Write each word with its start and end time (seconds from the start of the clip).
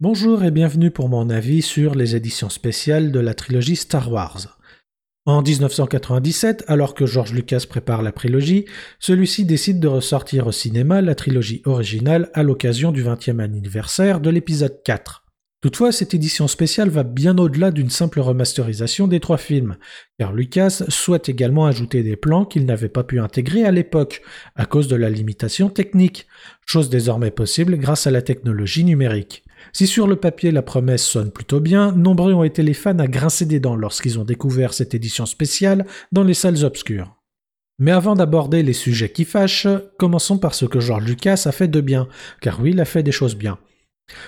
Bonjour 0.00 0.44
et 0.44 0.52
bienvenue 0.52 0.92
pour 0.92 1.08
mon 1.08 1.28
avis 1.28 1.60
sur 1.60 1.96
les 1.96 2.14
éditions 2.14 2.50
spéciales 2.50 3.10
de 3.10 3.18
la 3.18 3.34
trilogie 3.34 3.74
Star 3.74 4.12
Wars. 4.12 4.60
En 5.26 5.42
1997, 5.42 6.62
alors 6.68 6.94
que 6.94 7.04
George 7.04 7.32
Lucas 7.32 7.64
prépare 7.68 8.02
la 8.02 8.12
prélogie, 8.12 8.64
celui-ci 9.00 9.44
décide 9.44 9.80
de 9.80 9.88
ressortir 9.88 10.46
au 10.46 10.52
cinéma 10.52 11.02
la 11.02 11.16
trilogie 11.16 11.62
originale 11.64 12.30
à 12.34 12.44
l'occasion 12.44 12.92
du 12.92 13.02
20e 13.02 13.40
anniversaire 13.40 14.20
de 14.20 14.30
l'épisode 14.30 14.80
4. 14.84 15.24
Toutefois, 15.62 15.90
cette 15.90 16.14
édition 16.14 16.46
spéciale 16.46 16.90
va 16.90 17.02
bien 17.02 17.36
au-delà 17.36 17.72
d'une 17.72 17.90
simple 17.90 18.20
remasterisation 18.20 19.08
des 19.08 19.18
trois 19.18 19.36
films, 19.36 19.78
car 20.16 20.32
Lucas 20.32 20.84
souhaite 20.86 21.28
également 21.28 21.66
ajouter 21.66 22.04
des 22.04 22.14
plans 22.14 22.44
qu'il 22.44 22.66
n'avait 22.66 22.88
pas 22.88 23.02
pu 23.02 23.18
intégrer 23.18 23.64
à 23.64 23.72
l'époque, 23.72 24.22
à 24.54 24.64
cause 24.64 24.86
de 24.86 24.94
la 24.94 25.10
limitation 25.10 25.68
technique, 25.70 26.28
chose 26.64 26.88
désormais 26.88 27.32
possible 27.32 27.76
grâce 27.78 28.06
à 28.06 28.12
la 28.12 28.22
technologie 28.22 28.84
numérique. 28.84 29.42
Si 29.72 29.86
sur 29.86 30.06
le 30.06 30.16
papier 30.16 30.50
la 30.50 30.62
promesse 30.62 31.04
sonne 31.04 31.30
plutôt 31.30 31.60
bien, 31.60 31.92
nombreux 31.92 32.32
ont 32.32 32.44
été 32.44 32.62
les 32.62 32.74
fans 32.74 32.98
à 32.98 33.06
grincer 33.06 33.46
des 33.46 33.60
dents 33.60 33.76
lorsqu'ils 33.76 34.18
ont 34.18 34.24
découvert 34.24 34.74
cette 34.74 34.94
édition 34.94 35.26
spéciale 35.26 35.86
dans 36.12 36.24
les 36.24 36.34
salles 36.34 36.64
obscures. 36.64 37.14
Mais 37.78 37.92
avant 37.92 38.16
d'aborder 38.16 38.62
les 38.62 38.72
sujets 38.72 39.10
qui 39.10 39.24
fâchent, 39.24 39.68
commençons 39.98 40.38
par 40.38 40.54
ce 40.54 40.64
que 40.64 40.80
George 40.80 41.04
Lucas 41.04 41.42
a 41.46 41.52
fait 41.52 41.68
de 41.68 41.80
bien, 41.80 42.08
car 42.40 42.60
oui, 42.60 42.70
il 42.70 42.80
a 42.80 42.84
fait 42.84 43.04
des 43.04 43.12
choses 43.12 43.36
bien. 43.36 43.58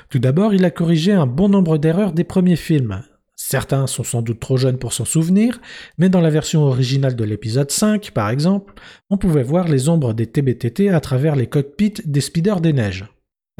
Tout 0.08 0.18
d'abord, 0.18 0.54
il 0.54 0.64
a 0.64 0.70
corrigé 0.70 1.12
un 1.12 1.26
bon 1.26 1.48
nombre 1.48 1.78
d'erreurs 1.78 2.12
des 2.12 2.24
premiers 2.24 2.56
films. 2.56 3.02
Certains 3.34 3.86
sont 3.86 4.04
sans 4.04 4.22
doute 4.22 4.38
trop 4.38 4.58
jeunes 4.58 4.78
pour 4.78 4.92
s'en 4.92 5.06
souvenir, 5.06 5.60
mais 5.98 6.10
dans 6.10 6.20
la 6.20 6.30
version 6.30 6.62
originale 6.62 7.16
de 7.16 7.24
l'épisode 7.24 7.70
5, 7.70 8.10
par 8.12 8.28
exemple, 8.28 8.74
on 9.08 9.16
pouvait 9.16 9.42
voir 9.42 9.66
les 9.66 9.88
ombres 9.88 10.12
des 10.12 10.26
TBTT 10.26 10.90
à 10.90 11.00
travers 11.00 11.34
les 11.34 11.46
cockpits 11.46 11.94
des 12.04 12.20
Speeders 12.20 12.60
des 12.60 12.74
Neiges. 12.74 13.06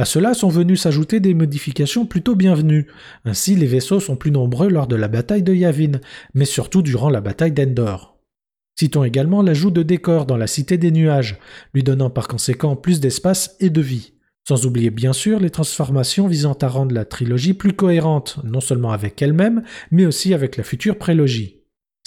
À 0.01 0.07
cela 0.07 0.33
sont 0.33 0.49
venues 0.49 0.79
s'ajouter 0.79 1.21
des 1.21 1.35
modifications 1.35 2.07
plutôt 2.07 2.35
bienvenues. 2.35 2.87
Ainsi, 3.27 3.55
les 3.55 3.67
vaisseaux 3.67 4.01
sont 4.01 4.17
plus 4.17 4.31
nombreux 4.31 4.71
lors 4.71 4.87
de 4.87 4.97
la 4.97 5.09
bataille 5.09 5.43
de 5.43 5.53
Yavin, 5.53 6.01
mais 6.33 6.47
surtout 6.47 6.81
durant 6.81 7.11
la 7.11 7.21
bataille 7.21 7.53
d'Endor. 7.53 8.19
Citons 8.79 9.05
également 9.05 9.43
l'ajout 9.43 9.71
de 9.71 9.83
décors 9.83 10.25
dans 10.25 10.39
la 10.39 10.47
Cité 10.47 10.79
des 10.79 10.91
Nuages, 10.91 11.39
lui 11.75 11.83
donnant 11.83 12.09
par 12.09 12.29
conséquent 12.29 12.77
plus 12.77 12.99
d'espace 12.99 13.57
et 13.61 13.69
de 13.69 13.83
vie. 13.83 14.15
Sans 14.49 14.65
oublier 14.65 14.89
bien 14.89 15.13
sûr 15.13 15.39
les 15.39 15.51
transformations 15.51 16.29
visant 16.29 16.57
à 16.63 16.69
rendre 16.69 16.95
la 16.95 17.05
trilogie 17.05 17.53
plus 17.53 17.75
cohérente, 17.75 18.39
non 18.43 18.61
seulement 18.61 18.93
avec 18.93 19.21
elle-même, 19.21 19.65
mais 19.91 20.07
aussi 20.07 20.33
avec 20.33 20.57
la 20.57 20.65
future 20.65 20.97
prélogie. 20.97 21.60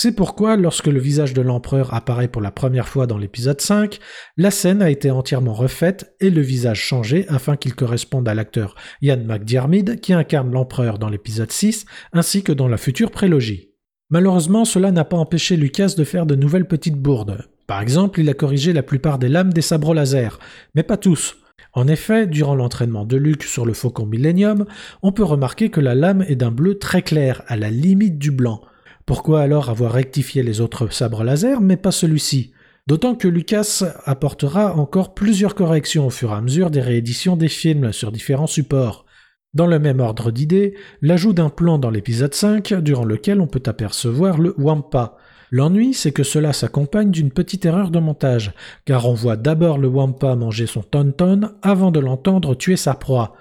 C'est 0.04 0.12
pourquoi, 0.12 0.58
lorsque 0.58 0.88
le 0.88 1.00
visage 1.00 1.34
de 1.34 1.42
l'empereur 1.42 1.94
apparaît 1.94 2.28
pour 2.28 2.42
la 2.42 2.52
première 2.52 2.90
fois 2.90 3.08
dans 3.08 3.18
l'épisode 3.18 3.62
5, 3.62 4.00
la 4.36 4.52
scène 4.52 4.82
a 4.82 4.90
été 4.90 5.10
entièrement 5.10 5.54
refaite 5.54 6.14
et 6.20 6.30
le 6.30 6.42
visage 6.42 6.82
changé 6.82 7.26
afin 7.30 7.56
qu'il 7.56 7.74
corresponde 7.74 8.28
à 8.28 8.34
l'acteur 8.34 8.76
Ian 9.02 9.24
McDiarmid 9.26 10.02
qui 10.02 10.12
incarne 10.12 10.52
l'empereur 10.52 11.00
dans 11.00 11.08
l'épisode 11.08 11.54
6 11.54 11.86
ainsi 12.12 12.44
que 12.44 12.52
dans 12.52 12.68
la 12.68 12.76
future 12.76 13.12
prélogie. 13.12 13.70
Malheureusement, 14.10 14.66
cela 14.66 14.92
n'a 14.92 15.06
pas 15.06 15.16
empêché 15.16 15.56
Lucas 15.56 15.94
de 15.98 16.04
faire 16.04 16.26
de 16.26 16.36
nouvelles 16.36 16.68
petites 16.68 17.02
bourdes. 17.02 17.48
Par 17.66 17.80
exemple, 17.80 18.20
il 18.20 18.28
a 18.28 18.34
corrigé 18.34 18.74
la 18.74 18.84
plupart 18.84 19.20
des 19.20 19.30
lames 19.30 19.54
des 19.54 19.62
sabres 19.62 19.94
laser, 19.94 20.38
mais 20.76 20.84
pas 20.84 20.98
tous. 20.98 21.38
En 21.72 21.88
effet, 21.88 22.28
durant 22.28 22.56
l'entraînement 22.56 23.06
de 23.06 23.16
Luke 23.16 23.44
sur 23.44 23.66
le 23.66 23.72
Faucon 23.72 24.06
Millennium, 24.06 24.66
on 25.02 25.14
peut 25.14 25.24
remarquer 25.24 25.70
que 25.70 25.80
la 25.80 25.96
lame 25.96 26.26
est 26.28 26.36
d'un 26.36 26.52
bleu 26.52 26.78
très 26.78 27.04
clair, 27.04 27.42
à 27.48 27.56
la 27.56 27.70
limite 27.70 28.18
du 28.18 28.32
blanc. 28.32 28.60
Pourquoi 29.06 29.42
alors 29.42 29.70
avoir 29.70 29.92
rectifié 29.92 30.44
les 30.44 30.62
autres 30.62 30.92
sabres 30.94 31.24
laser, 31.24 31.62
mais 31.62 31.78
pas 31.78 31.92
celui-ci? 31.92 32.54
D'autant 32.88 33.16
que 33.16 33.28
Lucas 33.28 33.84
apportera 34.06 34.76
encore 34.76 35.14
plusieurs 35.14 35.56
corrections 35.56 36.08
au 36.08 36.10
fur 36.10 36.32
et 36.32 36.36
à 36.36 36.42
mesure 36.42 36.70
des 36.70 36.82
rééditions 36.82 37.38
des 37.38 37.48
films 37.48 37.94
sur 37.94 38.12
différents 38.12 38.48
supports. 38.48 39.06
Dans 39.54 39.68
le 39.68 39.80
même 39.80 40.00
ordre 40.00 40.32
d'idées, 40.32 40.76
l'ajout 41.02 41.34
d'un 41.34 41.50
plan 41.50 41.78
dans 41.78 41.92
l'épisode 41.92 42.34
5, 42.34 42.74
durant 42.76 43.06
lequel 43.06 43.40
on 43.40 43.48
peut 43.48 43.64
apercevoir 43.66 44.38
le 44.38 44.54
Wampa, 44.58 45.18
L'ennui, 45.56 45.94
c'est 45.94 46.12
que 46.12 46.24
cela 46.24 46.52
s'accompagne 46.52 47.12
d'une 47.12 47.30
petite 47.30 47.64
erreur 47.64 47.92
de 47.92 48.00
montage, 48.00 48.54
car 48.86 49.08
on 49.08 49.14
voit 49.14 49.38
d'abord 49.38 49.78
le 49.78 49.88
Wampa 49.88 50.36
manger 50.36 50.66
son 50.66 50.82
tonton 50.82 51.42
avant 51.62 51.92
de 51.92 52.00
l'entendre 52.00 52.56
tuer 52.56 52.76
sa 52.76 52.96
proie. 52.96 53.36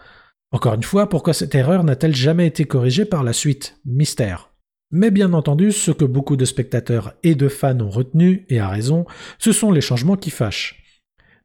Encore 0.50 0.75
une 0.75 0.83
fois, 0.83 1.09
pourquoi 1.09 1.33
cette 1.33 1.55
erreur 1.55 1.84
n'a-t-elle 1.84 2.15
jamais 2.15 2.47
été 2.47 2.67
corrigée 2.67 3.06
par 3.06 3.23
la 3.23 3.33
suite? 3.33 3.81
Mystère. 3.87 4.52
Mais 4.93 5.11
bien 5.11 5.33
entendu, 5.33 5.73
ce 5.73 5.91
que 5.91 6.05
beaucoup 6.05 6.37
de 6.37 6.45
spectateurs 6.45 7.15
et 7.23 7.35
de 7.35 7.49
fans 7.49 7.81
ont 7.81 7.89
retenu, 7.89 8.45
et 8.51 8.61
à 8.61 8.69
raison, 8.69 9.07
ce 9.39 9.51
sont 9.51 9.73
les 9.73 9.81
changements 9.81 10.17
qui 10.17 10.29
fâchent. 10.29 10.83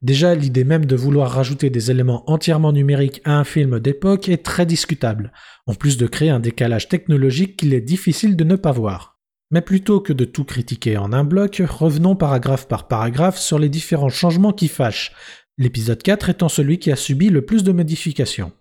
Déjà, 0.02 0.36
l'idée 0.36 0.66
même 0.66 0.86
de 0.86 0.96
vouloir 0.96 1.32
rajouter 1.32 1.70
des 1.70 1.90
éléments 1.90 2.30
entièrement 2.30 2.74
numériques 2.74 3.22
à 3.24 3.40
un 3.40 3.46
film 3.46 3.80
d'époque 3.80 4.30
est 4.30 4.44
très 4.44 4.66
discutable, 4.66 5.32
en 5.66 5.74
plus 5.74 5.98
de 5.98 6.06
créer 6.06 6.30
un 6.30 6.42
décalage 6.42 6.90
technologique 6.90 7.58
qu'il 7.58 7.74
est 7.74 7.82
difficile 7.82 8.36
de 8.36 8.44
ne 8.44 8.58
pas 8.58 8.74
voir. 8.74 9.18
Mais 9.50 9.62
plutôt 9.62 10.02
que 10.02 10.14
de 10.14 10.26
tout 10.26 10.44
critiquer 10.44 10.98
en 10.98 11.14
un 11.14 11.24
bloc, 11.24 11.64
revenons 11.68 12.18
paragraphe 12.18 12.68
par 12.68 12.88
paragraphe 12.88 13.40
sur 13.40 13.58
les 13.58 13.70
différents 13.70 14.10
changements 14.10 14.52
qui 14.52 14.68
fâchent, 14.68 15.14
l'épisode 15.58 16.04
4 16.04 16.30
étant 16.30 16.50
celui 16.50 16.80
qui 16.80 16.92
a 16.92 16.98
subi 16.98 17.30
le 17.30 17.44
plus 17.44 17.64
de 17.64 17.72
modifications. 17.72 18.52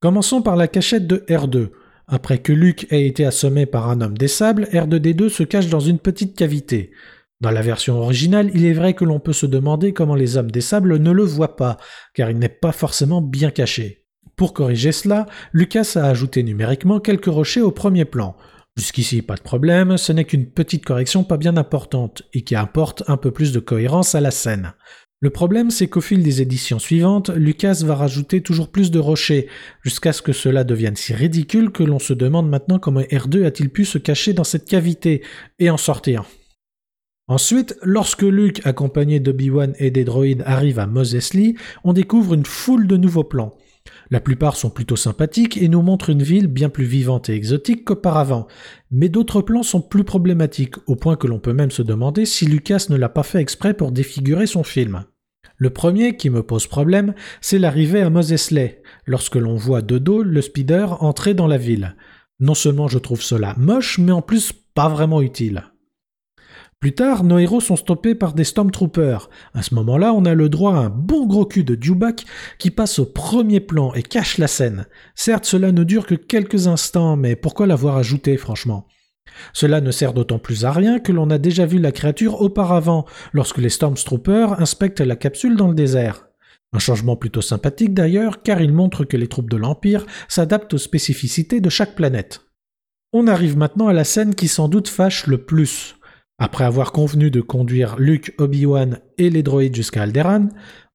Commençons 0.00 0.42
par 0.42 0.56
la 0.56 0.68
cachette 0.68 1.06
de 1.06 1.24
R2. 1.28 1.70
Après 2.08 2.38
que 2.38 2.52
Luke 2.52 2.86
ait 2.90 3.06
été 3.06 3.24
assommé 3.24 3.66
par 3.66 3.90
un 3.90 4.00
homme 4.00 4.16
des 4.16 4.28
sables, 4.28 4.68
R2D2 4.72 5.28
se 5.28 5.42
cache 5.42 5.66
dans 5.66 5.80
une 5.80 5.98
petite 5.98 6.36
cavité. 6.36 6.92
Dans 7.40 7.50
la 7.50 7.62
version 7.62 7.98
originale, 7.98 8.50
il 8.54 8.64
est 8.64 8.72
vrai 8.72 8.94
que 8.94 9.04
l'on 9.04 9.18
peut 9.18 9.32
se 9.32 9.44
demander 9.44 9.92
comment 9.92 10.14
les 10.14 10.36
hommes 10.36 10.50
des 10.50 10.60
sables 10.60 10.98
ne 10.98 11.10
le 11.10 11.24
voient 11.24 11.56
pas, 11.56 11.78
car 12.14 12.30
il 12.30 12.38
n'est 12.38 12.48
pas 12.48 12.70
forcément 12.72 13.20
bien 13.20 13.50
caché. 13.50 14.04
Pour 14.36 14.54
corriger 14.54 14.92
cela, 14.92 15.26
Lucas 15.52 15.94
a 15.96 16.04
ajouté 16.04 16.44
numériquement 16.44 17.00
quelques 17.00 17.26
rochers 17.26 17.62
au 17.62 17.72
premier 17.72 18.04
plan. 18.04 18.36
Jusqu'ici, 18.76 19.22
pas 19.22 19.36
de 19.36 19.40
problème, 19.40 19.96
ce 19.96 20.12
n'est 20.12 20.24
qu'une 20.24 20.50
petite 20.50 20.84
correction 20.84 21.24
pas 21.24 21.38
bien 21.38 21.56
importante 21.56 22.22
et 22.34 22.42
qui 22.42 22.54
apporte 22.54 23.02
un 23.08 23.16
peu 23.16 23.30
plus 23.30 23.52
de 23.52 23.58
cohérence 23.58 24.14
à 24.14 24.20
la 24.20 24.30
scène. 24.30 24.74
Le 25.20 25.30
problème, 25.30 25.70
c'est 25.70 25.88
qu'au 25.88 26.02
fil 26.02 26.22
des 26.22 26.42
éditions 26.42 26.78
suivantes, 26.78 27.30
Lucas 27.30 27.80
va 27.84 27.94
rajouter 27.94 28.42
toujours 28.42 28.68
plus 28.68 28.90
de 28.90 28.98
rochers, 28.98 29.48
jusqu'à 29.82 30.12
ce 30.12 30.20
que 30.20 30.34
cela 30.34 30.62
devienne 30.62 30.94
si 30.94 31.14
ridicule 31.14 31.70
que 31.70 31.82
l'on 31.82 31.98
se 31.98 32.12
demande 32.12 32.50
maintenant 32.50 32.78
comment 32.78 33.00
R2 33.00 33.46
a-t-il 33.46 33.70
pu 33.70 33.86
se 33.86 33.96
cacher 33.96 34.34
dans 34.34 34.44
cette 34.44 34.68
cavité 34.68 35.22
et 35.58 35.70
en 35.70 35.78
sortir. 35.78 36.26
Ensuite, 37.28 37.76
lorsque 37.82 38.22
Luke, 38.22 38.60
accompagné 38.66 39.18
d'Obi-Wan 39.18 39.74
et 39.78 39.90
des 39.90 40.04
droïdes, 40.04 40.42
arrive 40.44 40.78
à 40.78 40.86
Mos 40.86 41.14
Eisley, 41.14 41.54
on 41.82 41.94
découvre 41.94 42.34
une 42.34 42.44
foule 42.44 42.86
de 42.86 42.98
nouveaux 42.98 43.24
plans. 43.24 43.56
La 44.10 44.20
plupart 44.20 44.56
sont 44.56 44.70
plutôt 44.70 44.96
sympathiques 44.96 45.56
et 45.56 45.68
nous 45.68 45.82
montrent 45.82 46.10
une 46.10 46.22
ville 46.22 46.46
bien 46.46 46.68
plus 46.68 46.84
vivante 46.84 47.28
et 47.28 47.34
exotique 47.34 47.84
qu'auparavant, 47.84 48.46
mais 48.90 49.08
d'autres 49.08 49.42
plans 49.42 49.64
sont 49.64 49.80
plus 49.80 50.04
problématiques, 50.04 50.76
au 50.86 50.94
point 50.94 51.16
que 51.16 51.26
l'on 51.26 51.40
peut 51.40 51.52
même 51.52 51.72
se 51.72 51.82
demander 51.82 52.24
si 52.24 52.46
Lucas 52.46 52.86
ne 52.88 52.96
l'a 52.96 53.08
pas 53.08 53.24
fait 53.24 53.40
exprès 53.40 53.74
pour 53.74 53.90
défigurer 53.90 54.46
son 54.46 54.62
film. 54.62 55.04
Le 55.58 55.70
premier 55.70 56.16
qui 56.16 56.30
me 56.30 56.42
pose 56.42 56.66
problème, 56.66 57.14
c'est 57.40 57.58
l'arrivée 57.58 58.02
à 58.02 58.10
Mos 58.10 58.30
Eisley, 58.30 58.82
lorsque 59.06 59.36
l'on 59.36 59.56
voit 59.56 59.82
de 59.82 59.98
dos 59.98 60.22
le 60.22 60.42
speeder 60.42 61.02
entrer 61.02 61.34
dans 61.34 61.46
la 61.46 61.58
ville. 61.58 61.96
Non 62.38 62.54
seulement 62.54 62.88
je 62.88 62.98
trouve 62.98 63.22
cela 63.22 63.54
moche, 63.56 63.98
mais 63.98 64.12
en 64.12 64.22
plus 64.22 64.52
pas 64.52 64.88
vraiment 64.88 65.22
utile. 65.22 65.64
Plus 66.80 66.94
tard, 66.94 67.24
nos 67.24 67.38
héros 67.38 67.60
sont 67.60 67.76
stoppés 67.76 68.14
par 68.14 68.34
des 68.34 68.44
Stormtroopers. 68.44 69.30
À 69.54 69.62
ce 69.62 69.74
moment-là, 69.74 70.12
on 70.12 70.26
a 70.26 70.34
le 70.34 70.48
droit 70.48 70.74
à 70.74 70.80
un 70.80 70.90
bon 70.90 71.26
gros 71.26 71.46
cul 71.46 71.64
de 71.64 71.74
Dewback 71.74 72.24
qui 72.58 72.70
passe 72.70 72.98
au 72.98 73.06
premier 73.06 73.60
plan 73.60 73.94
et 73.94 74.02
cache 74.02 74.38
la 74.38 74.46
scène. 74.46 74.86
Certes, 75.14 75.46
cela 75.46 75.72
ne 75.72 75.84
dure 75.84 76.06
que 76.06 76.14
quelques 76.14 76.66
instants, 76.66 77.16
mais 77.16 77.34
pourquoi 77.34 77.66
l'avoir 77.66 77.96
ajouté, 77.96 78.36
franchement? 78.36 78.86
Cela 79.52 79.80
ne 79.80 79.90
sert 79.90 80.12
d'autant 80.12 80.38
plus 80.38 80.64
à 80.64 80.72
rien 80.72 80.98
que 80.98 81.12
l'on 81.12 81.30
a 81.30 81.38
déjà 81.38 81.66
vu 81.66 81.78
la 81.78 81.92
créature 81.92 82.40
auparavant, 82.40 83.06
lorsque 83.32 83.58
les 83.58 83.70
Stormtroopers 83.70 84.60
inspectent 84.60 85.00
la 85.00 85.16
capsule 85.16 85.56
dans 85.56 85.68
le 85.68 85.74
désert. 85.74 86.26
Un 86.72 86.78
changement 86.78 87.16
plutôt 87.16 87.42
sympathique 87.42 87.94
d'ailleurs, 87.94 88.42
car 88.42 88.60
il 88.60 88.72
montre 88.72 89.04
que 89.04 89.16
les 89.16 89.28
troupes 89.28 89.50
de 89.50 89.56
l'Empire 89.56 90.04
s'adaptent 90.28 90.74
aux 90.74 90.78
spécificités 90.78 91.60
de 91.60 91.70
chaque 91.70 91.94
planète. 91.94 92.42
On 93.12 93.28
arrive 93.28 93.56
maintenant 93.56 93.88
à 93.88 93.92
la 93.92 94.04
scène 94.04 94.34
qui 94.34 94.46
sans 94.46 94.68
doute 94.68 94.88
fâche 94.88 95.26
le 95.26 95.38
plus. 95.38 95.96
Après 96.38 96.64
avoir 96.64 96.92
convenu 96.92 97.30
de 97.30 97.40
conduire 97.40 97.96
Luke, 97.98 98.34
Obi-Wan 98.38 98.98
et 99.16 99.30
les 99.30 99.42
droïdes 99.42 99.74
jusqu'à 99.74 100.02
Alderaan, 100.02 100.50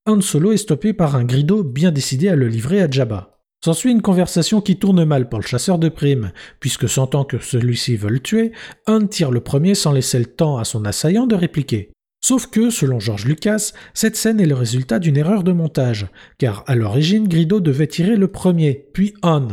Han 0.06 0.22
Solo 0.22 0.52
est 0.52 0.58
stoppé 0.58 0.94
par 0.94 1.16
un 1.16 1.24
grido 1.24 1.64
bien 1.64 1.92
décidé 1.92 2.30
à 2.30 2.36
le 2.36 2.48
livrer 2.48 2.82
à 2.82 2.90
Jabba. 2.90 3.40
S'ensuit 3.64 3.92
une 3.92 4.02
conversation 4.02 4.62
qui 4.62 4.78
tourne 4.78 5.04
mal 5.04 5.30
pour 5.30 5.40
le 5.40 5.46
chasseur 5.46 5.80
de 5.80 5.90
primes, 5.90 6.32
puisque 6.60 6.90
sentant 6.90 7.24
que 7.24 7.40
celui-ci 7.40 7.96
veut 7.96 8.10
le 8.10 8.20
tuer, 8.20 8.52
Han 8.88 9.06
tire 9.08 9.32
le 9.32 9.42
premier 9.42 9.76
sans 9.76 9.92
laisser 9.92 10.20
le 10.20 10.26
temps 10.26 10.58
à 10.58 10.64
son 10.64 10.86
assaillant 10.86 11.28
de 11.28 11.36
répliquer. 11.36 11.92
Sauf 12.24 12.48
que, 12.48 12.70
selon 12.70 13.00
George 13.00 13.26
Lucas, 13.26 13.72
cette 13.96 14.16
scène 14.16 14.40
est 14.40 14.46
le 14.46 14.56
résultat 14.56 15.00
d'une 15.00 15.18
erreur 15.18 15.44
de 15.44 15.52
montage, 15.52 16.08
car 16.38 16.64
à 16.68 16.76
l'origine 16.76 17.28
Grido 17.28 17.60
devait 17.60 17.88
tirer 17.88 18.16
le 18.16 18.28
premier, 18.28 18.90
puis 18.94 19.16
Han. 19.24 19.48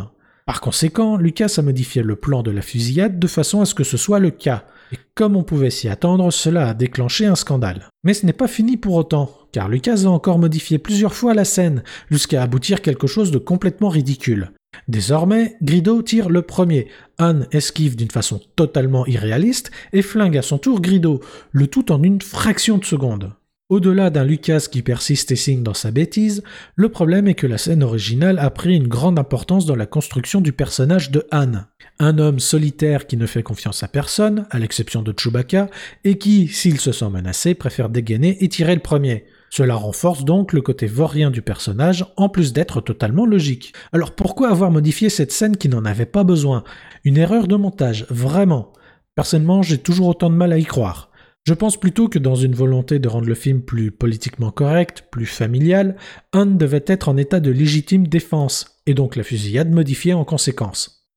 Par 0.44 0.60
conséquent, 0.60 1.16
Lucas 1.16 1.54
a 1.56 1.62
modifié 1.62 2.02
le 2.02 2.16
plan 2.16 2.42
de 2.42 2.50
la 2.50 2.62
fusillade 2.62 3.18
de 3.18 3.26
façon 3.26 3.60
à 3.60 3.66
ce 3.66 3.74
que 3.74 3.84
ce 3.84 3.98
soit 3.98 4.18
le 4.18 4.30
cas, 4.30 4.66
et 4.92 4.98
comme 5.14 5.36
on 5.36 5.42
pouvait 5.42 5.70
s'y 5.70 5.88
attendre, 5.88 6.30
cela 6.30 6.68
a 6.68 6.74
déclenché 6.74 7.26
un 7.26 7.34
scandale. 7.34 7.88
Mais 8.04 8.14
ce 8.14 8.24
n'est 8.24 8.32
pas 8.32 8.48
fini 8.48 8.76
pour 8.76 8.94
autant, 8.94 9.30
car 9.52 9.68
Lucas 9.68 10.02
a 10.04 10.08
encore 10.08 10.38
modifié 10.38 10.78
plusieurs 10.78 11.14
fois 11.14 11.34
la 11.34 11.44
scène, 11.44 11.82
jusqu'à 12.10 12.42
aboutir 12.42 12.82
quelque 12.82 13.06
chose 13.06 13.30
de 13.30 13.38
complètement 13.38 13.88
ridicule. 13.88 14.52
Désormais, 14.86 15.56
Grido 15.62 16.02
tire 16.02 16.28
le 16.28 16.42
premier. 16.42 16.88
Han 17.18 17.40
esquive 17.52 17.96
d'une 17.96 18.10
façon 18.10 18.40
totalement 18.56 19.06
irréaliste 19.06 19.70
et 19.92 20.02
flingue 20.02 20.36
à 20.36 20.42
son 20.42 20.58
tour 20.58 20.80
Grido, 20.80 21.20
le 21.52 21.66
tout 21.66 21.90
en 21.90 22.02
une 22.02 22.22
fraction 22.22 22.78
de 22.78 22.84
seconde. 22.84 23.32
Au-delà 23.70 24.08
d'un 24.08 24.24
Lucas 24.24 24.66
qui 24.72 24.80
persiste 24.80 25.30
et 25.30 25.36
signe 25.36 25.62
dans 25.62 25.74
sa 25.74 25.90
bêtise, 25.90 26.42
le 26.74 26.88
problème 26.88 27.28
est 27.28 27.34
que 27.34 27.46
la 27.46 27.58
scène 27.58 27.82
originale 27.82 28.38
a 28.38 28.48
pris 28.48 28.74
une 28.74 28.88
grande 28.88 29.18
importance 29.18 29.66
dans 29.66 29.76
la 29.76 29.84
construction 29.84 30.40
du 30.40 30.52
personnage 30.52 31.10
de 31.10 31.26
Han. 31.32 31.66
Un 31.98 32.18
homme 32.18 32.40
solitaire 32.40 33.06
qui 33.06 33.18
ne 33.18 33.26
fait 33.26 33.42
confiance 33.42 33.82
à 33.82 33.88
personne, 33.88 34.46
à 34.50 34.58
l'exception 34.58 35.02
de 35.02 35.12
Chewbacca, 35.14 35.68
et 36.04 36.16
qui, 36.16 36.48
s'il 36.48 36.80
se 36.80 36.92
sent 36.92 37.10
menacé, 37.10 37.52
préfère 37.52 37.90
dégainer 37.90 38.42
et 38.42 38.48
tirer 38.48 38.74
le 38.74 38.80
premier. 38.80 39.26
Cela 39.50 39.74
renforce 39.74 40.24
donc 40.24 40.54
le 40.54 40.62
côté 40.62 40.86
vaurien 40.86 41.30
du 41.30 41.42
personnage, 41.42 42.06
en 42.16 42.30
plus 42.30 42.54
d'être 42.54 42.80
totalement 42.80 43.26
logique. 43.26 43.74
Alors 43.92 44.12
pourquoi 44.12 44.48
avoir 44.48 44.70
modifié 44.70 45.10
cette 45.10 45.32
scène 45.32 45.58
qui 45.58 45.68
n'en 45.68 45.84
avait 45.84 46.06
pas 46.06 46.24
besoin? 46.24 46.64
Une 47.04 47.18
erreur 47.18 47.46
de 47.46 47.56
montage, 47.56 48.06
vraiment. 48.08 48.72
Personnellement, 49.14 49.60
j'ai 49.60 49.76
toujours 49.76 50.08
autant 50.08 50.30
de 50.30 50.36
mal 50.36 50.54
à 50.54 50.58
y 50.58 50.64
croire. 50.64 51.07
Je 51.48 51.54
pense 51.54 51.78
plutôt 51.78 52.10
que 52.10 52.18
dans 52.18 52.34
une 52.34 52.54
volonté 52.54 52.98
de 52.98 53.08
rendre 53.08 53.26
le 53.26 53.34
film 53.34 53.62
plus 53.62 53.90
politiquement 53.90 54.50
correct, 54.50 55.04
plus 55.10 55.24
familial, 55.24 55.96
Han 56.34 56.44
devait 56.44 56.84
être 56.86 57.08
en 57.08 57.16
état 57.16 57.40
de 57.40 57.50
légitime 57.50 58.06
défense, 58.06 58.82
et 58.84 58.92
donc 58.92 59.16
la 59.16 59.22
fusillade 59.22 59.72
modifiée 59.72 60.12
en 60.12 60.26
conséquence. 60.26 61.08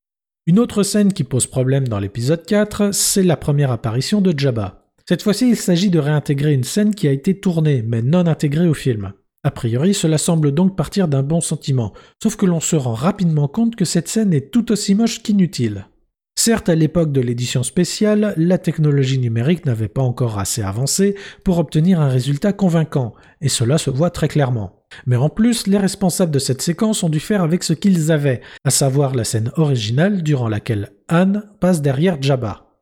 Une 0.46 0.58
autre 0.58 0.84
scène 0.84 1.12
qui 1.12 1.22
pose 1.22 1.46
problème 1.46 1.86
dans 1.86 1.98
l'épisode 1.98 2.46
4, 2.46 2.94
c'est 2.94 3.24
la 3.24 3.36
première 3.36 3.70
apparition 3.70 4.22
de 4.22 4.32
Jabba. 4.34 4.86
Cette 5.06 5.20
fois-ci, 5.20 5.50
il 5.50 5.56
s'agit 5.56 5.90
de 5.90 5.98
réintégrer 5.98 6.54
une 6.54 6.64
scène 6.64 6.94
qui 6.94 7.08
a 7.08 7.12
été 7.12 7.38
tournée, 7.38 7.84
mais 7.86 8.00
non 8.00 8.26
intégrée 8.26 8.68
au 8.68 8.72
film. 8.72 9.12
A 9.44 9.50
priori, 9.50 9.92
cela 9.92 10.16
semble 10.16 10.52
donc 10.52 10.76
partir 10.76 11.08
d'un 11.08 11.22
bon 11.22 11.42
sentiment, 11.42 11.92
sauf 12.22 12.36
que 12.36 12.46
l'on 12.46 12.60
se 12.60 12.76
rend 12.76 12.94
rapidement 12.94 13.48
compte 13.48 13.76
que 13.76 13.84
cette 13.84 14.08
scène 14.08 14.32
est 14.32 14.50
tout 14.50 14.72
aussi 14.72 14.94
moche 14.94 15.22
qu'inutile. 15.22 15.88
Certes, 16.44 16.68
à 16.68 16.74
l'époque 16.74 17.12
de 17.12 17.20
l'édition 17.20 17.62
spéciale, 17.62 18.34
la 18.36 18.58
technologie 18.58 19.20
numérique 19.20 19.64
n'avait 19.64 19.86
pas 19.86 20.02
encore 20.02 20.40
assez 20.40 20.60
avancé 20.60 21.14
pour 21.44 21.58
obtenir 21.58 22.00
un 22.00 22.08
résultat 22.08 22.52
convaincant, 22.52 23.14
et 23.40 23.48
cela 23.48 23.78
se 23.78 23.90
voit 23.90 24.10
très 24.10 24.26
clairement. 24.26 24.82
Mais 25.06 25.14
en 25.14 25.28
plus, 25.28 25.68
les 25.68 25.78
responsables 25.78 26.32
de 26.32 26.40
cette 26.40 26.60
séquence 26.60 27.04
ont 27.04 27.08
dû 27.08 27.20
faire 27.20 27.42
avec 27.42 27.62
ce 27.62 27.74
qu'ils 27.74 28.10
avaient, 28.10 28.40
à 28.64 28.70
savoir 28.70 29.14
la 29.14 29.22
scène 29.22 29.52
originale 29.54 30.24
durant 30.24 30.48
laquelle 30.48 30.90
Anne 31.06 31.44
passe 31.60 31.80
derrière 31.80 32.20
Jabba. 32.20 32.72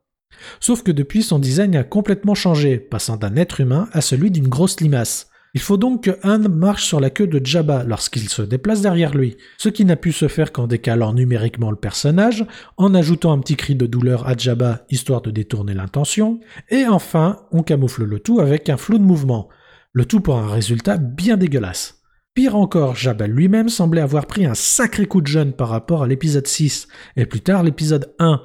Sauf 0.58 0.82
que 0.82 0.90
depuis, 0.90 1.22
son 1.22 1.38
design 1.38 1.76
a 1.76 1.84
complètement 1.84 2.34
changé, 2.34 2.78
passant 2.78 3.18
d'un 3.18 3.36
être 3.36 3.60
humain 3.60 3.90
à 3.92 4.00
celui 4.00 4.30
d'une 4.30 4.48
grosse 4.48 4.80
limace. 4.80 5.29
Il 5.52 5.60
faut 5.60 5.76
donc 5.76 6.04
que 6.04 6.18
Han 6.22 6.48
marche 6.48 6.84
sur 6.84 7.00
la 7.00 7.10
queue 7.10 7.26
de 7.26 7.44
Jabba 7.44 7.82
lorsqu'il 7.82 8.28
se 8.28 8.42
déplace 8.42 8.82
derrière 8.82 9.14
lui, 9.14 9.36
ce 9.58 9.68
qui 9.68 9.84
n'a 9.84 9.96
pu 9.96 10.12
se 10.12 10.28
faire 10.28 10.52
qu'en 10.52 10.68
décalant 10.68 11.12
numériquement 11.12 11.70
le 11.70 11.76
personnage, 11.76 12.46
en 12.76 12.94
ajoutant 12.94 13.32
un 13.32 13.40
petit 13.40 13.56
cri 13.56 13.74
de 13.74 13.86
douleur 13.86 14.28
à 14.28 14.36
Jabba 14.36 14.84
histoire 14.90 15.22
de 15.22 15.32
détourner 15.32 15.74
l'intention, 15.74 16.38
et 16.68 16.86
enfin, 16.86 17.40
on 17.50 17.62
camoufle 17.64 18.04
le 18.04 18.20
tout 18.20 18.38
avec 18.38 18.68
un 18.68 18.76
flou 18.76 18.98
de 18.98 19.04
mouvement, 19.04 19.48
le 19.92 20.04
tout 20.04 20.20
pour 20.20 20.36
un 20.36 20.48
résultat 20.48 20.98
bien 20.98 21.36
dégueulasse. 21.36 21.96
Pire 22.32 22.54
encore, 22.54 22.94
Jabba 22.94 23.26
lui-même 23.26 23.68
semblait 23.68 24.00
avoir 24.00 24.26
pris 24.26 24.46
un 24.46 24.54
sacré 24.54 25.06
coup 25.06 25.20
de 25.20 25.26
jeune 25.26 25.52
par 25.52 25.68
rapport 25.68 26.04
à 26.04 26.06
l'épisode 26.06 26.46
6, 26.46 26.86
et 27.16 27.26
plus 27.26 27.40
tard 27.40 27.64
l'épisode 27.64 28.14
1, 28.20 28.40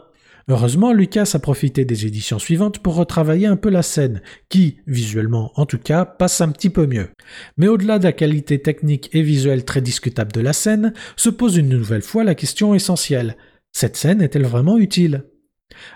Heureusement, 0.48 0.94
Lucas 0.94 1.32
a 1.34 1.40
profité 1.40 1.86
des 1.86 2.06
éditions 2.06 2.38
suivantes 2.38 2.78
pour 2.80 2.96
retravailler 2.96 3.48
un 3.48 3.56
peu 3.56 3.70
la 3.70 3.82
scène, 3.82 4.22
qui, 4.48 4.78
visuellement 4.86 5.52
en 5.56 5.66
tout 5.66 5.80
cas, 5.80 6.06
passe 6.06 6.40
un 6.40 6.50
petit 6.50 6.70
peu 6.70 6.86
mieux. 6.86 7.10
Mais 7.58 7.68
au-delà 7.68 7.98
de 7.98 8.04
la 8.04 8.14
qualité 8.14 8.62
technique 8.62 9.10
et 9.14 9.24
visuelle 9.24 9.66
très 9.66 9.82
discutable 9.82 10.32
de 10.32 10.42
la 10.42 10.54
scène, 10.54 10.94
se 11.16 11.30
pose 11.30 11.58
une 11.58 11.70
nouvelle 11.70 12.04
fois 12.04 12.24
la 12.24 12.36
question 12.36 12.76
essentielle. 12.76 13.38
Cette 13.72 13.98
scène 13.98 14.22
est-elle 14.22 14.46
vraiment 14.46 14.78
utile? 14.78 15.24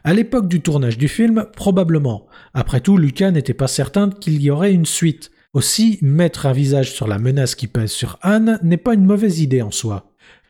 À 0.03 0.15
l'époque 0.15 0.47
du 0.47 0.61
tournage 0.61 0.97
du 0.97 1.07
film, 1.07 1.45
probablement. 1.55 2.25
Après 2.55 2.81
tout, 2.81 2.97
Lucas 2.97 3.29
n'était 3.29 3.53
pas 3.53 3.67
certain 3.67 4.09
qu'il 4.09 4.41
y 4.41 4.49
aurait 4.49 4.73
une 4.73 4.85
suite. 4.85 5.29
Aussi, 5.53 5.99
mettre 6.01 6.47
un 6.47 6.53
visage 6.53 6.91
sur 6.91 7.07
la 7.07 7.19
menace 7.19 7.53
qui 7.53 7.67
pèse 7.67 7.91
sur 7.91 8.17
Anne 8.23 8.59
n'est 8.63 8.77
pas 8.77 8.95
une 8.95 9.05
mauvaise 9.05 9.41
idée 9.41 9.61
en 9.61 9.71
soi. 9.71 10.08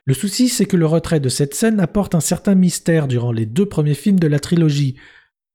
Le 0.09 0.15
souci, 0.15 0.49
c'est 0.49 0.65
que 0.65 0.75
le 0.75 0.87
retrait 0.87 1.19
de 1.19 1.29
cette 1.29 1.53
scène 1.53 1.79
apporte 1.79 2.15
un 2.15 2.19
certain 2.19 2.55
mystère 2.55 3.07
durant 3.07 3.31
les 3.31 3.45
deux 3.45 3.67
premiers 3.67 3.93
films 3.93 4.17
de 4.17 4.25
la 4.25 4.39
trilogie. 4.39 4.95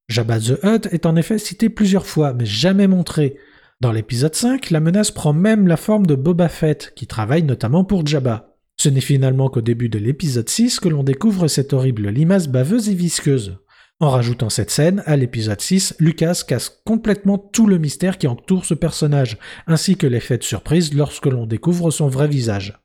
Jabba 0.08 0.38
the 0.38 0.60
Hutt 0.62 0.86
est 0.92 1.06
en 1.06 1.16
effet 1.16 1.38
cité 1.38 1.68
plusieurs 1.68 2.06
fois, 2.06 2.34
mais 2.34 2.46
jamais 2.46 2.86
montré. 2.86 3.36
Dans 3.80 3.90
l'épisode 3.90 4.36
5, 4.36 4.70
la 4.70 4.78
menace 4.78 5.10
prend 5.10 5.32
même 5.32 5.66
la 5.66 5.76
forme 5.76 6.06
de 6.06 6.14
Boba 6.14 6.48
Fett, 6.48 6.92
qui 6.94 7.08
travaille 7.08 7.42
notamment 7.42 7.82
pour 7.82 8.06
Jabba. 8.06 8.54
Ce 8.76 8.88
n'est 8.88 9.00
finalement 9.00 9.48
qu'au 9.48 9.60
début 9.60 9.88
de 9.88 9.98
l'épisode 9.98 10.48
6 10.48 10.78
que 10.78 10.88
l'on 10.88 11.02
découvre 11.02 11.48
cette 11.48 11.72
horrible 11.72 12.10
limace 12.10 12.46
baveuse 12.46 12.88
et 12.88 12.94
visqueuse. 12.94 13.58
En 13.98 14.10
rajoutant 14.10 14.50
cette 14.50 14.70
scène, 14.70 15.02
à 15.06 15.16
l'épisode 15.16 15.60
6, 15.60 15.96
Lucas 15.98 16.44
casse 16.46 16.80
complètement 16.86 17.38
tout 17.38 17.66
le 17.66 17.78
mystère 17.78 18.18
qui 18.18 18.28
entoure 18.28 18.66
ce 18.66 18.74
personnage, 18.74 19.36
ainsi 19.66 19.96
que 19.96 20.06
l'effet 20.06 20.38
de 20.38 20.44
surprise 20.44 20.94
lorsque 20.94 21.26
l'on 21.26 21.44
découvre 21.44 21.90
son 21.90 22.06
vrai 22.06 22.28
visage. 22.28 22.83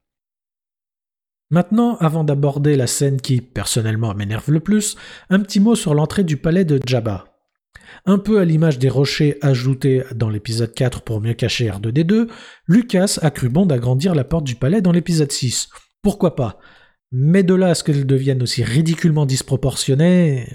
Maintenant, 1.51 1.98
avant 1.98 2.24
d'aborder 2.24 2.75
la 2.75 2.86
scène 2.86 3.19
qui, 3.19 3.42
personnellement, 3.42 4.13
m'énerve 4.13 4.51
le 4.51 4.60
plus, 4.60 4.96
un 5.31 5.40
petit 5.40 5.60
mot 5.60 5.74
sur 5.74 5.96
l'entrée 5.96 6.24
du 6.24 6.38
palais 6.38 6.63
de 6.63 6.80
Jabba. 6.86 7.25
Un 8.06 8.19
peu 8.19 8.40
à 8.40 8.46
l'image 8.46 8.78
des 8.78 8.90
rochers 8.90 9.40
ajoutés 9.42 10.04
dans 10.13 10.30
l'épisode 10.30 10.74
4 10.74 11.01
pour 11.01 11.22
mieux 11.22 11.34
cacher 11.34 11.69
R2D2, 11.69 12.28
Lucas 12.68 13.18
a 13.24 13.31
cru 13.31 13.50
bon 13.50 13.66
d'agrandir 13.66 14.13
la 14.13 14.24
porte 14.24 14.44
du 14.44 14.56
palais 14.56 14.81
dans 14.81 14.92
l'épisode 14.92 15.31
6. 15.31 15.69
Pourquoi 16.04 16.36
pas? 16.36 16.60
Mais 17.12 17.42
de 17.42 17.56
là 17.56 17.69
à 17.69 17.75
ce 17.75 17.84
qu'elle 17.84 18.06
devienne 18.06 18.44
aussi 18.44 18.63
ridiculement 18.63 19.25
disproportionnée... 19.25 20.48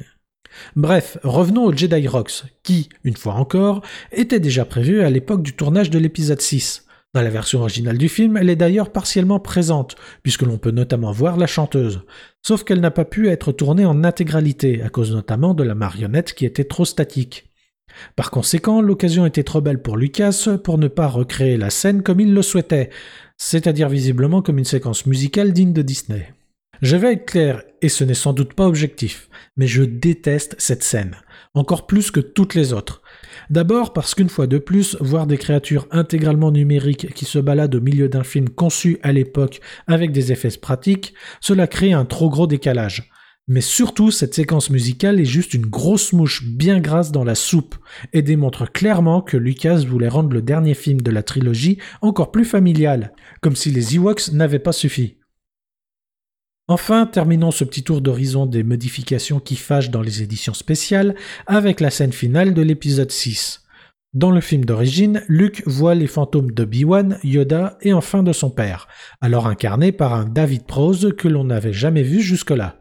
Bref, 0.77 1.19
revenons 1.25 1.65
aux 1.65 1.77
Jedi 1.77 2.07
Rocks, 2.07 2.45
qui, 2.63 2.89
une 3.03 3.17
fois 3.17 3.35
encore, 3.35 3.83
étaient 4.13 4.39
déjà 4.39 4.65
prévus 4.65 5.03
à 5.03 5.11
l'époque 5.11 5.43
du 5.43 5.55
tournage 5.55 5.91
de 5.91 5.99
l'épisode 5.99 6.41
6. 6.41 6.84
Dans 7.15 7.23
la 7.23 7.31
version 7.31 7.61
originale 7.61 7.97
du 7.97 8.09
film, 8.09 8.37
elle 8.37 8.51
est 8.51 8.57
d'ailleurs 8.57 8.91
partiellement 8.91 9.39
présente, 9.39 9.95
puisque 10.25 10.43
l'on 10.43 10.59
peut 10.59 10.73
notamment 10.73 11.13
voir 11.13 11.37
la 11.37 11.47
chanteuse. 11.47 12.03
Sauf 12.43 12.65
qu'elle 12.65 12.81
n'a 12.81 12.91
pas 12.91 13.05
pu 13.05 13.29
être 13.29 13.53
tournée 13.53 13.87
en 13.87 14.03
intégralité, 14.03 14.83
à 14.83 14.89
cause 14.89 15.13
notamment 15.13 15.55
de 15.55 15.63
la 15.63 15.77
marionnette 15.77 16.35
qui 16.35 16.45
était 16.45 16.65
trop 16.65 16.85
statique. 16.85 17.49
Par 18.17 18.33
conséquent, 18.33 18.81
l'occasion 18.81 19.27
était 19.27 19.45
trop 19.45 19.61
belle 19.61 19.81
pour 19.81 19.97
Lucas 19.97 20.49
pour 20.65 20.77
ne 20.77 20.89
pas 20.89 21.07
recréer 21.07 21.57
la 21.57 21.71
scène 21.71 22.03
comme 22.03 22.19
il 22.19 22.35
le 22.35 22.43
souhaitait, 22.43 22.91
c'est-à-dire 23.37 23.89
visiblement 23.89 24.43
comme 24.43 24.59
une 24.59 24.65
séquence 24.65 25.07
musicale 25.07 25.53
digne 25.53 25.73
de 25.73 25.83
Disney. 25.83 26.35
Je 26.85 26.97
vais 26.97 27.15
être 27.15 27.25
clair, 27.25 27.63
et 27.81 27.89
ce 27.89 28.05
n'est 28.05 28.13
sans 28.13 28.35
doute 28.35 28.53
pas 28.53 28.67
objectif, 28.67 29.31
mais 29.57 29.67
je 29.67 29.83
déteste 29.83 30.55
cette 30.59 30.83
scène, 30.83 31.17
encore 31.55 31.87
plus 31.87 32.11
que 32.11 32.21
toutes 32.21 32.55
les 32.55 32.75
autres. 32.75 33.01
D'abord 33.49 33.95
parce 33.95 34.15
qu'une 34.15 34.29
fois 34.29 34.47
de 34.47 34.59
plus, 34.59 34.95
voir 35.01 35.27
des 35.27 35.39
créatures 35.39 35.89
intégralement 35.91 36.51
numériques 36.51 37.15
qui 37.15 37.25
se 37.25 37.39
baladent 37.39 37.77
au 37.77 37.81
milieu 37.81 38.11
d'un 38.11 38.23
film 38.23 38.51
conçu 38.51 38.99
à 39.03 39.13
l'époque 39.13 39.63
avec 39.87 40.13
des 40.13 40.31
effets 40.31 40.59
pratiques, 40.61 41.15
cela 41.41 41.67
crée 41.67 41.95
un 41.95 42.05
trop 42.05 42.29
gros 42.29 42.47
décalage. 42.47 43.11
Mais 43.49 43.63
surtout, 43.63 44.11
cette 44.11 44.35
séquence 44.35 44.69
musicale 44.69 45.19
est 45.21 45.25
juste 45.25 45.55
une 45.55 45.65
grosse 45.65 46.13
mouche 46.13 46.45
bien 46.45 46.81
grasse 46.81 47.13
dans 47.13 47.25
la 47.25 47.35
soupe 47.35 47.77
et 48.13 48.21
démontre 48.21 48.71
clairement 48.71 49.23
que 49.23 49.39
Lucas 49.39 49.87
voulait 49.89 50.09
rendre 50.09 50.35
le 50.35 50.43
dernier 50.43 50.75
film 50.75 51.01
de 51.01 51.11
la 51.11 51.23
trilogie 51.23 51.79
encore 52.03 52.31
plus 52.31 52.45
familial, 52.45 53.15
comme 53.41 53.57
si 53.57 53.71
les 53.71 53.97
Ewoks 53.97 54.33
n'avaient 54.33 54.59
pas 54.59 54.73
suffi. 54.73 55.17
Enfin, 56.67 57.05
terminons 57.05 57.51
ce 57.51 57.63
petit 57.63 57.83
tour 57.83 58.01
d'horizon 58.01 58.47
des 58.47 58.63
modifications 58.63 59.39
qui 59.39 59.55
fâchent 59.55 59.91
dans 59.91 60.01
les 60.01 60.23
éditions 60.23 60.55
spéciales 60.55 61.15
avec 61.47 61.79
la 61.79 61.91
scène 61.91 62.13
finale 62.13 62.55
de 62.55 62.63
l'épisode 62.63 63.11
6. 63.11 63.65
Dans 64.15 64.31
le 64.31 64.41
film 64.41 64.65
d'origine, 64.65 65.23
Luke 65.29 65.63
voit 65.67 65.95
les 65.95 66.07
fantômes 66.07 66.53
de 66.53 66.63
Obi-Wan, 66.63 67.19
Yoda 67.23 67.77
et 67.83 67.93
enfin 67.93 68.23
de 68.23 68.33
son 68.33 68.49
père, 68.49 68.89
alors 69.21 69.47
incarné 69.47 69.93
par 69.93 70.15
un 70.15 70.25
David 70.25 70.65
Prose 70.65 71.13
que 71.19 71.29
l'on 71.29 71.45
n'avait 71.45 71.75
jamais 71.75 72.03
vu 72.03 72.23
jusque-là. 72.23 72.81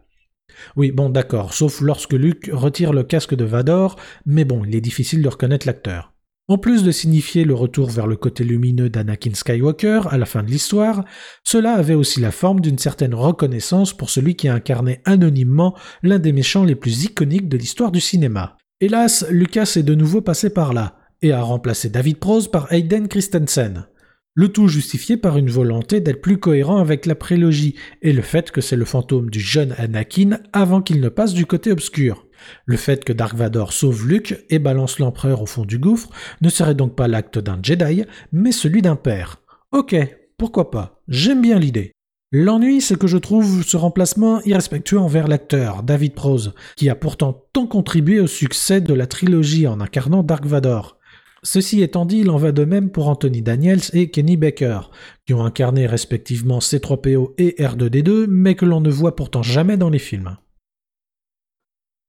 Oui, 0.77 0.91
bon 0.91 1.09
d'accord, 1.09 1.53
sauf 1.53 1.81
lorsque 1.81 2.13
Luke 2.13 2.49
retire 2.53 2.93
le 2.93 3.03
casque 3.03 3.35
de 3.35 3.43
Vador, 3.43 3.97
mais 4.25 4.45
bon, 4.45 4.63
il 4.63 4.75
est 4.75 4.81
difficile 4.81 5.21
de 5.21 5.27
reconnaître 5.27 5.67
l'acteur. 5.67 6.12
En 6.49 6.57
plus 6.57 6.83
de 6.83 6.91
signifier 6.91 7.45
le 7.45 7.53
retour 7.53 7.89
vers 7.89 8.05
le 8.05 8.17
côté 8.17 8.43
lumineux 8.43 8.89
d'Anakin 8.89 9.33
Skywalker 9.33 10.01
à 10.09 10.17
la 10.17 10.25
fin 10.25 10.43
de 10.43 10.49
l'histoire, 10.49 11.05
cela 11.45 11.73
avait 11.75 11.93
aussi 11.93 12.19
la 12.19 12.31
forme 12.31 12.59
d'une 12.59 12.77
certaine 12.77 13.15
reconnaissance 13.15 13.93
pour 13.93 14.09
celui 14.09 14.35
qui 14.35 14.49
incarnait 14.49 15.01
anonymement 15.05 15.73
l'un 16.01 16.19
des 16.19 16.33
méchants 16.33 16.65
les 16.65 16.75
plus 16.75 17.05
iconiques 17.05 17.47
de 17.47 17.55
l'histoire 17.55 17.93
du 17.93 18.01
cinéma. 18.01 18.57
Hélas, 18.81 19.25
Lucas 19.29 19.75
est 19.77 19.83
de 19.83 19.95
nouveau 19.95 20.19
passé 20.19 20.49
par 20.49 20.73
là, 20.73 20.97
et 21.21 21.31
a 21.31 21.41
remplacé 21.41 21.89
David 21.89 22.17
Prose 22.17 22.51
par 22.51 22.73
Hayden 22.73 23.07
Christensen. 23.07 23.87
Le 24.35 24.49
tout 24.49 24.67
justifié 24.67 25.15
par 25.15 25.37
une 25.37 25.49
volonté 25.49 26.01
d'être 26.01 26.21
plus 26.21 26.39
cohérent 26.39 26.79
avec 26.79 27.05
la 27.05 27.15
prélogie 27.15 27.75
et 28.01 28.11
le 28.11 28.21
fait 28.21 28.51
que 28.51 28.59
c'est 28.59 28.75
le 28.75 28.83
fantôme 28.83 29.29
du 29.29 29.39
jeune 29.39 29.75
Anakin 29.77 30.39
avant 30.51 30.81
qu'il 30.81 30.99
ne 30.99 31.09
passe 31.09 31.33
du 31.33 31.45
côté 31.45 31.71
obscur. 31.71 32.25
Le 32.65 32.77
fait 32.77 33.03
que 33.03 33.13
Dark 33.13 33.35
Vador 33.35 33.73
sauve 33.73 34.07
Luke 34.07 34.45
et 34.49 34.59
balance 34.59 34.99
l'empereur 34.99 35.41
au 35.41 35.45
fond 35.45 35.65
du 35.65 35.79
gouffre 35.79 36.09
ne 36.41 36.49
serait 36.49 36.75
donc 36.75 36.95
pas 36.95 37.07
l'acte 37.07 37.39
d'un 37.39 37.59
Jedi, 37.61 38.03
mais 38.31 38.51
celui 38.51 38.81
d'un 38.81 38.95
père. 38.95 39.41
Ok, 39.71 39.95
pourquoi 40.37 40.71
pas, 40.71 41.01
j'aime 41.07 41.41
bien 41.41 41.59
l'idée. 41.59 41.93
L'ennui, 42.35 42.81
c'est 42.81 42.97
que 42.97 43.05
je 43.05 43.19
trouve 43.19 43.63
ce 43.63 43.77
remplacement 43.77 44.41
irrespectueux 44.41 44.97
envers 44.97 45.27
l'acteur, 45.27 45.83
David 45.83 46.15
Prose, 46.15 46.53
qui 46.75 46.89
a 46.89 46.95
pourtant 46.95 47.45
tant 47.53 47.67
contribué 47.67 48.19
au 48.19 48.25
succès 48.25 48.81
de 48.81 48.93
la 48.95 49.05
trilogie 49.05 49.67
en 49.67 49.79
incarnant 49.79 50.23
Dark 50.23 50.45
Vador. 50.45 50.97
Ceci 51.43 51.83
étant 51.83 52.05
dit, 52.05 52.19
il 52.19 52.31
en 52.31 52.37
va 52.37 52.51
de 52.51 52.65
même 52.65 52.89
pour 52.89 53.07
Anthony 53.07 53.41
Daniels 53.43 53.81
et 53.93 54.09
Kenny 54.09 54.37
Baker, 54.37 54.89
qui 55.27 55.35
ont 55.35 55.45
incarné 55.45 55.85
respectivement 55.85 56.59
C3PO 56.59 57.33
et 57.37 57.55
R2D2, 57.59 58.25
mais 58.27 58.55
que 58.55 58.65
l'on 58.65 58.81
ne 58.81 58.89
voit 58.89 59.15
pourtant 59.15 59.43
jamais 59.43 59.77
dans 59.77 59.89
les 59.89 59.99
films. 59.99 60.37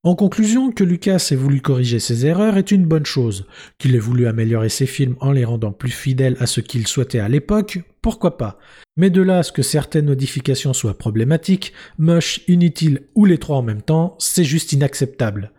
En 0.05 0.13
conclusion, 0.13 0.71
que 0.71 0.83
Lucas 0.83 1.29
ait 1.31 1.35
voulu 1.35 1.61
corriger 1.61 1.97
ses 1.97 2.27
erreurs 2.27 2.57
est 2.57 2.69
une 2.69 2.85
bonne 2.85 3.07
chose. 3.07 3.47
Qu'il 3.79 3.95
ait 3.95 3.99
voulu 3.99 4.27
améliorer 4.27 4.69
ses 4.69 4.85
films 4.85 5.15
en 5.19 5.31
les 5.31 5.43
rendant 5.43 5.71
plus 5.71 5.89
fidèles 5.89 6.37
à 6.39 6.45
ce 6.45 6.61
qu'il 6.61 6.85
souhaitait 6.85 7.17
à 7.17 7.27
l'époque, 7.27 7.79
pourquoi 8.03 8.37
pas? 8.37 8.59
Mais 8.97 9.09
de 9.09 9.23
là 9.23 9.39
à 9.39 9.43
ce 9.43 9.51
que 9.51 9.63
certaines 9.63 10.05
modifications 10.05 10.73
soient 10.73 10.95
problématiques, 10.95 11.73
moches, 11.97 12.41
inutiles 12.47 13.01
ou 13.15 13.25
les 13.25 13.39
trois 13.39 13.57
en 13.57 13.63
même 13.63 13.81
temps, 13.81 14.15
c'est 14.19 14.43
juste 14.43 14.73
inacceptable. 14.73 15.51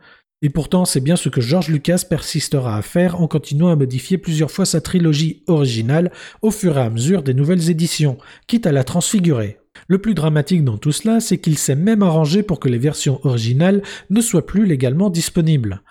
Et 0.43 0.49
pourtant, 0.49 0.85
c'est 0.85 1.00
bien 1.00 1.17
ce 1.17 1.29
que 1.29 1.41
George 1.41 1.67
Lucas 1.67 2.05
persistera 2.09 2.76
à 2.76 2.83
faire 2.83 3.21
en 3.21 3.26
continuant 3.26 3.71
à 3.71 3.75
modifier 3.75 4.17
plusieurs 4.17 4.53
fois 4.53 4.65
sa 4.65 4.81
trilogie 4.81 5.43
originale 5.49 6.12
au 6.41 6.53
fur 6.53 6.79
et 6.79 6.83
à 6.83 6.91
mesure 6.91 7.25
des 7.25 7.35
nouvelles 7.35 7.69
éditions, 7.69 8.17
quitte 8.47 8.69
à 8.69 8.73
la 8.73 8.85
transfigurer. 8.85 9.59
Le 9.88 9.99
plus 9.99 10.14
dramatique 10.14 10.64
dans 10.64 10.78
tout 10.78 10.92
cela, 10.92 11.21
c'est 11.21 11.38
qu'il 11.38 11.59
s'est 11.59 11.76
même 11.76 12.02
arrangé 12.02 12.42
pour 12.42 12.61
que 12.61 12.68
les 12.68 12.78
versions 12.78 13.21
originales 13.25 13.83
ne 14.11 14.21
soient 14.21 14.47
plus 14.47 14.66
légalement 14.66 15.11
disponibles. 15.11 15.83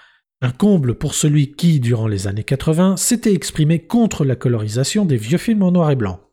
Un 0.42 0.52
comble 0.52 0.96
pour 0.96 1.16
celui 1.16 1.54
qui, 1.54 1.80
durant 1.80 2.08
les 2.08 2.28
années 2.28 2.44
80, 2.44 2.98
s'était 2.98 3.34
exprimé 3.34 3.80
contre 3.80 4.26
la 4.26 4.36
colorisation 4.36 5.06
des 5.06 5.18
vieux 5.18 5.38
films 5.38 5.64
en 5.64 5.72
noir 5.72 5.92
et 5.92 5.96
blanc. 5.96 6.25